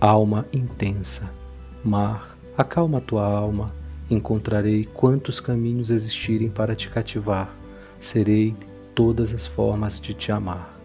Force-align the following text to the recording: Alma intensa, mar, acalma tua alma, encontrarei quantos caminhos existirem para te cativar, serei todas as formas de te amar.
Alma 0.00 0.46
intensa, 0.52 1.28
mar, 1.84 2.38
acalma 2.56 3.00
tua 3.00 3.26
alma, 3.26 3.74
encontrarei 4.08 4.84
quantos 4.84 5.40
caminhos 5.40 5.90
existirem 5.90 6.48
para 6.48 6.76
te 6.76 6.88
cativar, 6.88 7.52
serei 7.98 8.54
todas 8.94 9.34
as 9.34 9.44
formas 9.44 10.00
de 10.00 10.14
te 10.14 10.30
amar. 10.30 10.77